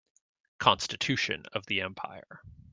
[0.57, 2.41] Constitution of the empire.